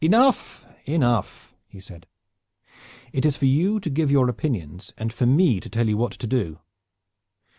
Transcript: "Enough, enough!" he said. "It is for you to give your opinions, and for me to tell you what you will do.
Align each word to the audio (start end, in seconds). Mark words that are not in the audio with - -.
"Enough, 0.03 0.65
enough!" 0.87 1.53
he 1.69 1.79
said. 1.79 2.07
"It 3.13 3.23
is 3.23 3.37
for 3.37 3.45
you 3.45 3.79
to 3.81 3.89
give 3.91 4.09
your 4.09 4.29
opinions, 4.29 4.95
and 4.97 5.13
for 5.13 5.27
me 5.27 5.59
to 5.59 5.69
tell 5.69 5.87
you 5.87 5.95
what 5.95 6.13
you 6.13 6.25
will 6.27 6.43
do. 6.43 6.59